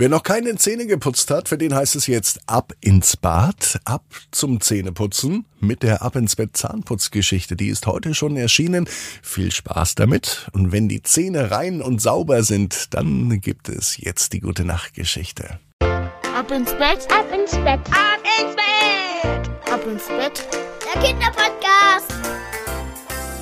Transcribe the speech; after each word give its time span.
Wer 0.00 0.08
noch 0.08 0.22
keine 0.22 0.56
Zähne 0.56 0.86
geputzt 0.86 1.30
hat, 1.30 1.50
für 1.50 1.58
den 1.58 1.74
heißt 1.74 1.94
es 1.94 2.06
jetzt 2.06 2.40
ab 2.46 2.72
ins 2.80 3.18
Bad, 3.18 3.80
ab 3.84 4.02
zum 4.30 4.62
Zähneputzen 4.62 5.44
mit 5.60 5.82
der 5.82 6.00
Ab 6.00 6.16
ins 6.16 6.36
Bett 6.36 6.56
Zahnputzgeschichte. 6.56 7.54
Die 7.54 7.68
ist 7.68 7.86
heute 7.86 8.14
schon 8.14 8.34
erschienen. 8.38 8.88
Viel 9.22 9.52
Spaß 9.52 9.96
damit. 9.96 10.48
Und 10.54 10.72
wenn 10.72 10.88
die 10.88 11.02
Zähne 11.02 11.50
rein 11.50 11.82
und 11.82 12.00
sauber 12.00 12.44
sind, 12.44 12.94
dann 12.94 13.42
gibt 13.42 13.68
es 13.68 13.98
jetzt 13.98 14.32
die 14.32 14.40
gute 14.40 14.64
Nachtgeschichte. 14.64 15.60
Ab 15.82 16.50
ins 16.50 16.70
Bett, 16.70 17.06
ab 17.12 17.26
ins 17.34 17.50
Bett, 17.50 17.80
ab 17.90 18.22
ins 18.40 18.56
Bett, 18.56 19.50
ab 19.70 19.86
ins 19.86 20.06
Bett. 20.08 20.48
Der 20.94 21.02
Kinderpodcast. 21.02 22.29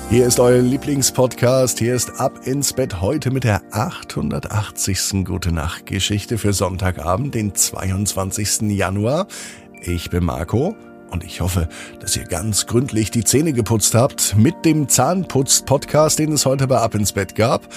Hier 0.09 0.25
ist 0.25 0.39
euer 0.39 0.63
Lieblingspodcast. 0.63 1.77
Hier 1.77 1.93
ist 1.93 2.19
Ab 2.19 2.47
ins 2.47 2.73
Bett 2.73 2.99
heute 2.99 3.29
mit 3.29 3.43
der 3.43 3.61
880. 3.69 5.23
Gute 5.23 5.51
Nacht 5.51 5.85
Geschichte 5.85 6.39
für 6.39 6.51
Sonntagabend, 6.51 7.35
den 7.35 7.53
22. 7.53 8.61
Januar. 8.71 9.27
Ich 9.83 10.09
bin 10.09 10.25
Marco 10.25 10.75
und 11.11 11.23
ich 11.23 11.41
hoffe, 11.41 11.69
dass 11.99 12.17
ihr 12.17 12.23
ganz 12.23 12.65
gründlich 12.65 13.11
die 13.11 13.23
Zähne 13.23 13.53
geputzt 13.53 13.93
habt 13.93 14.35
mit 14.35 14.65
dem 14.65 14.89
Zahnputz-Podcast, 14.89 16.17
den 16.17 16.31
es 16.31 16.47
heute 16.47 16.65
bei 16.65 16.79
Ab 16.79 16.95
ins 16.95 17.13
Bett 17.13 17.35
gab. 17.35 17.67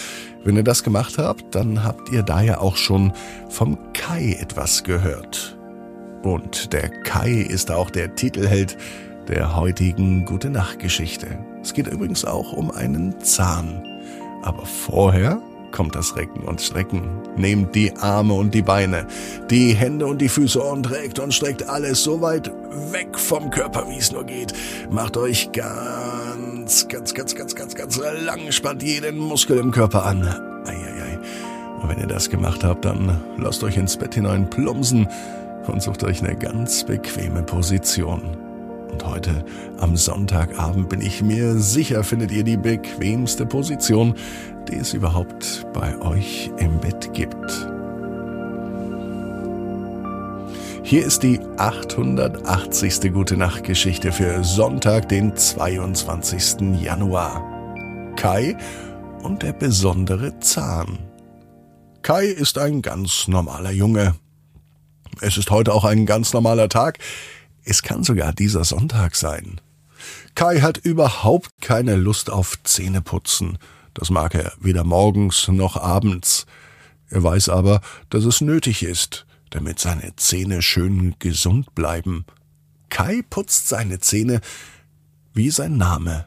Wenn 0.42 0.56
ihr 0.56 0.64
das 0.64 0.82
gemacht 0.82 1.18
habt, 1.18 1.54
dann 1.54 1.84
habt 1.84 2.08
ihr 2.12 2.22
da 2.22 2.40
ja 2.40 2.62
auch 2.62 2.76
schon 2.76 3.12
vom 3.50 3.76
Kai 3.92 4.38
etwas 4.40 4.84
gehört. 4.84 5.58
Und 6.22 6.72
der 6.72 6.88
Kai 6.88 7.32
ist 7.32 7.70
auch 7.70 7.90
der 7.90 8.14
Titelheld 8.14 8.78
der 9.28 9.56
heutigen 9.56 10.24
Gute 10.24 10.50
Nacht 10.50 10.78
Geschichte. 10.78 11.38
Es 11.62 11.74
geht 11.74 11.86
übrigens 11.86 12.24
auch 12.24 12.52
um 12.52 12.70
einen 12.70 13.20
Zahn. 13.20 13.82
Aber 14.42 14.66
vorher 14.66 15.40
kommt 15.70 15.94
das 15.94 16.16
Recken 16.16 16.42
und 16.42 16.60
Strecken. 16.60 17.02
Nehmt 17.36 17.74
die 17.74 17.96
Arme 17.96 18.34
und 18.34 18.54
die 18.54 18.62
Beine, 18.62 19.06
die 19.50 19.72
Hände 19.72 20.06
und 20.06 20.20
die 20.20 20.28
Füße 20.28 20.60
und 20.60 20.90
reckt 20.90 21.18
und 21.18 21.32
streckt 21.32 21.68
alles 21.68 22.02
so 22.02 22.20
weit 22.20 22.52
weg 22.90 23.18
vom 23.18 23.50
Körper, 23.50 23.88
wie 23.88 23.98
es 23.98 24.12
nur 24.12 24.24
geht. 24.24 24.52
Macht 24.90 25.16
euch 25.16 25.50
ganz, 25.52 26.88
ganz, 26.88 27.14
ganz, 27.14 27.34
ganz, 27.34 27.54
ganz, 27.54 27.74
ganz 27.74 28.00
lang, 28.24 28.52
spannt 28.52 28.82
jeden 28.82 29.18
Muskel 29.18 29.58
im 29.58 29.70
Körper 29.70 30.04
an. 30.04 30.22
Eieiei. 30.66 31.18
Und 31.80 31.88
wenn 31.88 31.98
ihr 31.98 32.06
das 32.06 32.28
gemacht 32.28 32.62
habt, 32.62 32.84
dann 32.84 33.20
lasst 33.38 33.64
euch 33.64 33.76
ins 33.76 33.96
Bett 33.96 34.14
hinein 34.14 34.48
plumpsen 34.48 35.08
und 35.66 35.82
sucht 35.82 36.04
euch 36.04 36.22
eine 36.22 36.36
ganz 36.36 36.84
bequeme 36.84 37.42
Position. 37.42 38.41
Heute 39.04 39.44
am 39.78 39.96
Sonntagabend 39.96 40.88
bin 40.88 41.00
ich 41.00 41.22
mir 41.22 41.58
sicher, 41.58 42.04
findet 42.04 42.30
ihr 42.30 42.44
die 42.44 42.56
bequemste 42.56 43.46
Position, 43.46 44.14
die 44.68 44.76
es 44.76 44.94
überhaupt 44.94 45.66
bei 45.72 46.00
euch 46.00 46.50
im 46.58 46.78
Bett 46.78 47.12
gibt. 47.12 47.68
Hier 50.84 51.04
ist 51.04 51.22
die 51.22 51.40
880. 51.56 53.12
Gute 53.12 53.36
Nacht 53.36 53.64
Geschichte 53.64 54.12
für 54.12 54.44
Sonntag, 54.44 55.08
den 55.08 55.34
22. 55.34 56.82
Januar. 56.82 57.42
Kai 58.16 58.56
und 59.22 59.42
der 59.42 59.52
besondere 59.52 60.38
Zahn. 60.40 60.98
Kai 62.02 62.26
ist 62.26 62.58
ein 62.58 62.82
ganz 62.82 63.26
normaler 63.26 63.70
Junge. 63.70 64.14
Es 65.20 65.36
ist 65.36 65.50
heute 65.50 65.72
auch 65.72 65.84
ein 65.84 66.06
ganz 66.06 66.32
normaler 66.32 66.68
Tag. 66.68 66.98
Es 67.64 67.82
kann 67.82 68.02
sogar 68.04 68.32
dieser 68.32 68.64
Sonntag 68.64 69.14
sein. 69.14 69.60
Kai 70.34 70.60
hat 70.60 70.78
überhaupt 70.78 71.50
keine 71.60 71.96
Lust 71.96 72.30
auf 72.30 72.58
Zähneputzen. 72.64 73.58
Das 73.94 74.10
mag 74.10 74.34
er 74.34 74.52
weder 74.58 74.84
morgens 74.84 75.48
noch 75.48 75.76
abends. 75.76 76.46
Er 77.08 77.22
weiß 77.22 77.50
aber, 77.50 77.80
dass 78.10 78.24
es 78.24 78.40
nötig 78.40 78.82
ist, 78.82 79.26
damit 79.50 79.78
seine 79.78 80.16
Zähne 80.16 80.62
schön 80.62 81.14
gesund 81.18 81.74
bleiben. 81.74 82.24
Kai 82.88 83.22
putzt 83.28 83.68
seine 83.68 84.00
Zähne 84.00 84.40
wie 85.34 85.50
sein 85.50 85.76
Name. 85.76 86.26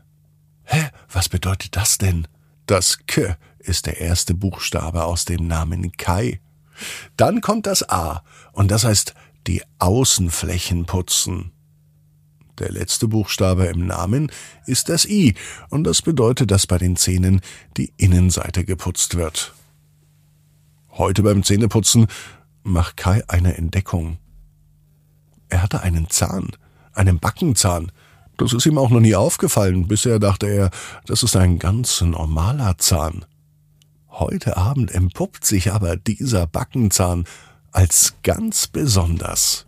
Hä, 0.63 0.89
was 1.11 1.29
bedeutet 1.29 1.75
das 1.75 1.97
denn? 1.97 2.27
Das 2.65 2.99
K 3.07 3.37
ist 3.59 3.85
der 3.85 3.99
erste 3.99 4.33
Buchstabe 4.33 5.03
aus 5.03 5.25
dem 5.25 5.47
Namen 5.47 5.91
Kai. 5.91 6.39
Dann 7.17 7.41
kommt 7.41 7.67
das 7.67 7.87
A, 7.89 8.23
und 8.51 8.71
das 8.71 8.83
heißt 8.83 9.13
die 9.47 9.61
Außenflächen 9.79 10.85
putzen. 10.85 11.51
Der 12.59 12.71
letzte 12.71 13.07
Buchstabe 13.07 13.65
im 13.65 13.85
Namen 13.85 14.31
ist 14.65 14.87
das 14.87 15.05
I, 15.05 15.35
und 15.69 15.83
das 15.83 16.01
bedeutet, 16.01 16.51
dass 16.51 16.67
bei 16.67 16.77
den 16.77 16.95
Zähnen 16.95 17.41
die 17.75 17.91
Innenseite 17.97 18.63
geputzt 18.63 19.15
wird. 19.15 19.53
Heute 20.91 21.23
beim 21.23 21.43
Zähneputzen 21.43 22.07
macht 22.63 22.95
Kai 22.95 23.23
eine 23.27 23.57
Entdeckung. 23.57 24.17
Er 25.49 25.61
hatte 25.61 25.81
einen 25.81 26.09
Zahn, 26.09 26.51
einen 26.93 27.19
Backenzahn. 27.19 27.91
Das 28.37 28.53
ist 28.53 28.65
ihm 28.65 28.77
auch 28.77 28.89
noch 28.89 29.01
nie 29.01 29.15
aufgefallen. 29.15 29.87
Bisher 29.87 30.19
dachte 30.19 30.47
er, 30.47 30.71
das 31.05 31.23
ist 31.23 31.35
ein 31.35 31.59
ganz 31.59 31.99
normaler 32.01 32.77
Zahn. 32.77 33.25
Heute 34.09 34.55
Abend 34.55 34.91
empuppt 34.91 35.45
sich 35.45 35.73
aber 35.73 35.97
dieser 35.97 36.47
Backenzahn 36.47 37.25
als 37.75 38.15
ganz 38.23 38.67
besonders. 38.67 39.65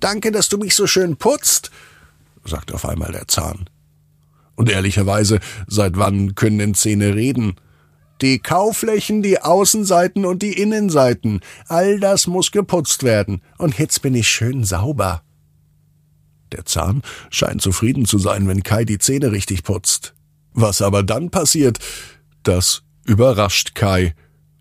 Danke, 0.00 0.32
dass 0.32 0.48
du 0.48 0.58
mich 0.58 0.74
so 0.74 0.86
schön 0.88 1.16
putzt, 1.16 1.70
sagt 2.44 2.72
auf 2.74 2.84
einmal 2.84 3.12
der 3.12 3.28
Zahn. 3.28 3.70
Und 4.56 4.68
ehrlicherweise, 4.68 5.38
seit 5.68 5.96
wann 5.96 6.34
können 6.34 6.58
denn 6.58 6.74
Zähne 6.74 7.14
reden? 7.14 7.54
Die 8.20 8.40
Kauflächen, 8.40 9.22
die 9.22 9.40
Außenseiten 9.40 10.24
und 10.24 10.42
die 10.42 10.60
Innenseiten, 10.60 11.40
all 11.68 12.00
das 12.00 12.26
muss 12.26 12.50
geputzt 12.50 13.04
werden, 13.04 13.42
und 13.58 13.78
jetzt 13.78 14.02
bin 14.02 14.14
ich 14.14 14.28
schön 14.28 14.64
sauber. 14.64 15.22
Der 16.50 16.64
Zahn 16.64 17.02
scheint 17.30 17.62
zufrieden 17.62 18.06
zu 18.06 18.18
sein, 18.18 18.48
wenn 18.48 18.64
Kai 18.64 18.84
die 18.84 18.98
Zähne 18.98 19.30
richtig 19.30 19.62
putzt. 19.62 20.14
Was 20.52 20.82
aber 20.82 21.02
dann 21.02 21.30
passiert, 21.30 21.78
das 22.42 22.82
überrascht 23.04 23.74
Kai, 23.74 24.14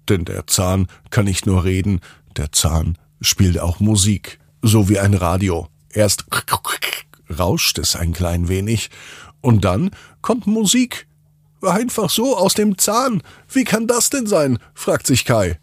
denn 0.08 0.26
der 0.26 0.46
Zahn 0.46 0.88
kann 1.10 1.26
nicht 1.26 1.46
nur 1.46 1.64
reden, 1.64 2.02
der 2.38 2.52
Zahn 2.52 2.98
spielt 3.22 3.60
auch 3.60 3.80
Musik, 3.80 4.40
so 4.62 4.90
wie 4.90 5.00
ein 5.00 5.14
Radio. 5.14 5.68
Erst 5.90 6.26
rauscht 7.38 7.80
es 7.80 7.96
ein 7.96 8.14
klein 8.14 8.48
wenig, 8.48 8.90
und 9.42 9.64
dann 9.64 9.92
kommt 10.22 10.48
Musik. 10.48 11.08
Einfach 11.62 12.10
so 12.10 12.38
aus 12.38 12.54
dem 12.54 12.78
Zahn. 12.78 13.22
Wie 13.48 13.64
kann 13.64 13.88
das 13.88 14.10
denn 14.10 14.28
sein? 14.28 14.60
fragt 14.74 15.08
sich 15.08 15.24
Kai. 15.26 15.60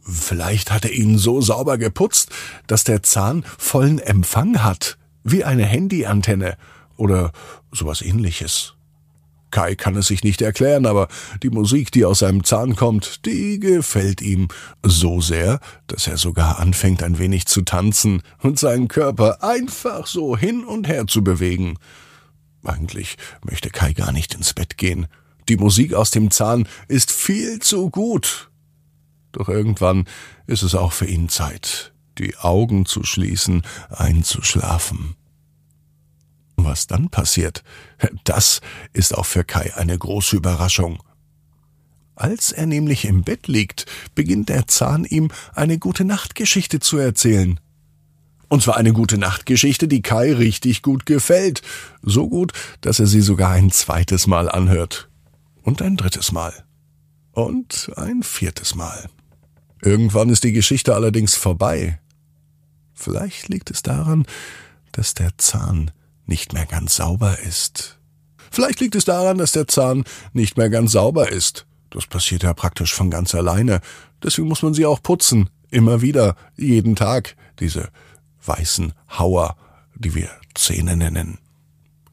Vielleicht 0.00 0.70
hat 0.70 0.84
er 0.84 0.92
ihn 0.92 1.18
so 1.18 1.40
sauber 1.40 1.76
geputzt, 1.76 2.30
dass 2.66 2.84
der 2.84 3.02
Zahn 3.02 3.44
vollen 3.58 3.98
Empfang 3.98 4.62
hat, 4.62 4.96
wie 5.22 5.44
eine 5.44 5.66
Handyantenne 5.66 6.56
oder 6.96 7.32
sowas 7.72 8.00
ähnliches. 8.00 8.77
Kai 9.50 9.74
kann 9.74 9.96
es 9.96 10.06
sich 10.06 10.24
nicht 10.24 10.42
erklären, 10.42 10.86
aber 10.86 11.08
die 11.42 11.50
Musik, 11.50 11.90
die 11.92 12.04
aus 12.04 12.20
seinem 12.20 12.44
Zahn 12.44 12.76
kommt, 12.76 13.24
die 13.26 13.58
gefällt 13.60 14.20
ihm 14.20 14.48
so 14.82 15.20
sehr, 15.20 15.60
dass 15.86 16.06
er 16.06 16.16
sogar 16.16 16.58
anfängt 16.58 17.02
ein 17.02 17.18
wenig 17.18 17.46
zu 17.46 17.62
tanzen 17.62 18.22
und 18.42 18.58
seinen 18.58 18.88
Körper 18.88 19.42
einfach 19.42 20.06
so 20.06 20.36
hin 20.36 20.64
und 20.64 20.88
her 20.88 21.06
zu 21.06 21.24
bewegen. 21.24 21.78
Eigentlich 22.64 23.16
möchte 23.42 23.70
Kai 23.70 23.92
gar 23.92 24.12
nicht 24.12 24.34
ins 24.34 24.52
Bett 24.52 24.76
gehen. 24.76 25.06
Die 25.48 25.56
Musik 25.56 25.94
aus 25.94 26.10
dem 26.10 26.30
Zahn 26.30 26.68
ist 26.88 27.10
viel 27.10 27.60
zu 27.60 27.90
gut. 27.90 28.50
Doch 29.32 29.48
irgendwann 29.48 30.06
ist 30.46 30.62
es 30.62 30.74
auch 30.74 30.92
für 30.92 31.06
ihn 31.06 31.28
Zeit, 31.28 31.92
die 32.18 32.36
Augen 32.36 32.84
zu 32.86 33.04
schließen, 33.04 33.62
einzuschlafen. 33.88 35.14
Was 36.68 36.86
dann 36.86 37.08
passiert, 37.08 37.64
das 38.24 38.60
ist 38.92 39.16
auch 39.16 39.24
für 39.24 39.42
Kai 39.42 39.74
eine 39.76 39.96
große 39.96 40.36
Überraschung. 40.36 41.02
Als 42.14 42.52
er 42.52 42.66
nämlich 42.66 43.06
im 43.06 43.22
Bett 43.22 43.48
liegt, 43.48 43.86
beginnt 44.14 44.50
der 44.50 44.66
Zahn 44.66 45.06
ihm 45.06 45.30
eine 45.54 45.78
gute 45.78 46.04
Nachtgeschichte 46.04 46.78
zu 46.78 46.98
erzählen. 46.98 47.58
Und 48.48 48.62
zwar 48.62 48.76
eine 48.76 48.92
gute 48.92 49.16
Nachtgeschichte, 49.16 49.88
die 49.88 50.02
Kai 50.02 50.34
richtig 50.34 50.82
gut 50.82 51.06
gefällt. 51.06 51.62
So 52.02 52.28
gut, 52.28 52.52
dass 52.82 53.00
er 53.00 53.06
sie 53.06 53.22
sogar 53.22 53.52
ein 53.52 53.70
zweites 53.70 54.26
Mal 54.26 54.50
anhört. 54.50 55.08
Und 55.62 55.80
ein 55.80 55.96
drittes 55.96 56.32
Mal. 56.32 56.52
Und 57.32 57.90
ein 57.96 58.22
viertes 58.22 58.74
Mal. 58.74 59.08
Irgendwann 59.80 60.28
ist 60.28 60.44
die 60.44 60.52
Geschichte 60.52 60.94
allerdings 60.94 61.34
vorbei. 61.34 61.98
Vielleicht 62.92 63.48
liegt 63.48 63.70
es 63.70 63.80
daran, 63.80 64.26
dass 64.92 65.14
der 65.14 65.30
Zahn 65.38 65.92
nicht 66.28 66.52
mehr 66.52 66.66
ganz 66.66 66.96
sauber 66.96 67.38
ist. 67.40 67.98
Vielleicht 68.50 68.80
liegt 68.80 68.94
es 68.94 69.04
daran, 69.04 69.38
dass 69.38 69.52
der 69.52 69.66
Zahn 69.66 70.04
nicht 70.32 70.56
mehr 70.56 70.70
ganz 70.70 70.92
sauber 70.92 71.30
ist. 71.30 71.66
Das 71.90 72.06
passiert 72.06 72.42
ja 72.42 72.54
praktisch 72.54 72.94
von 72.94 73.10
ganz 73.10 73.34
alleine. 73.34 73.80
Deswegen 74.22 74.48
muss 74.48 74.62
man 74.62 74.74
sie 74.74 74.86
auch 74.86 75.02
putzen. 75.02 75.50
Immer 75.70 76.02
wieder, 76.02 76.36
jeden 76.56 76.96
Tag. 76.96 77.36
Diese 77.60 77.88
weißen 78.44 78.92
Hauer, 79.18 79.56
die 79.94 80.14
wir 80.14 80.30
Zähne 80.54 80.96
nennen. 80.96 81.38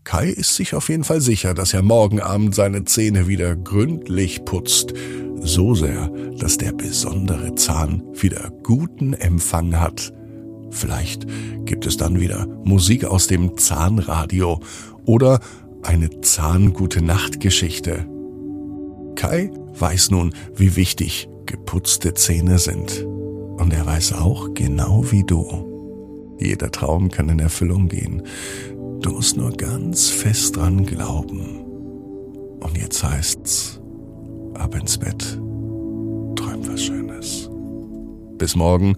Kai 0.04 0.30
ist 0.30 0.56
sich 0.56 0.76
auf 0.76 0.90
jeden 0.90 1.04
Fall 1.04 1.20
sicher, 1.20 1.54
dass 1.54 1.74
er 1.74 1.82
morgen 1.82 2.22
Abend 2.22 2.54
seine 2.54 2.86
Zähne 2.86 3.28
wieder 3.28 3.56
gründlich 3.56 4.46
putzt. 4.46 4.94
So 5.42 5.74
sehr, 5.74 6.10
dass 6.38 6.58
der 6.58 6.74
besondere 6.74 7.56
Zahn 7.56 8.04
wieder 8.14 8.52
guten 8.64 9.14
Empfang 9.14 9.80
hat. 9.80 10.14
Vielleicht 10.76 11.26
gibt 11.66 11.86
es 11.86 11.96
dann 11.96 12.20
wieder 12.20 12.48
Musik 12.64 13.06
aus 13.06 13.28
dem 13.28 13.58
Zahnradio 13.58 14.60
oder 15.06 15.40
eine 15.84 16.22
Zahngute 16.22 17.02
Nachtgeschichte. 17.02 18.06
Kai 19.16 19.52
weiß 19.80 20.12
nun, 20.12 20.34
wie 20.54 20.76
wichtig 20.76 21.30
geputzte 21.46 22.14
Zähne 22.14 22.60
sind. 22.60 23.04
Und 23.04 23.72
er 23.72 23.86
weiß 23.86 24.14
auch, 24.14 24.54
genau 24.54 25.10
wie 25.12 25.24
du, 25.24 26.36
jeder 26.40 26.72
Traum 26.72 27.10
kann 27.10 27.30
in 27.30 27.40
Erfüllung 27.40 27.88
gehen. 27.88 28.24
Du 29.00 29.12
musst 29.12 29.38
nur 29.38 29.52
ganz 29.52 30.10
fest 30.10 30.58
dran 30.58 30.86
glauben. 30.86 31.64
Und 32.60 32.78
jetzt 32.78 33.02
heißt's, 33.02 33.80
ab 34.56 34.76
ins 34.76 34.98
Bett, 34.98 35.40
träum 36.36 36.68
was 36.68 36.84
Schönes. 36.84 37.50
Bis 38.38 38.56
morgen, 38.58 38.98